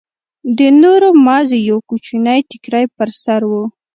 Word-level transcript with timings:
د 0.57 0.59
نورو 0.81 1.09
مازې 1.25 1.57
يو 1.69 1.77
کوچنى 1.89 2.37
ټيکرى 2.49 2.83
پر 2.97 3.09
سر 3.23 3.41
و. 3.49 3.53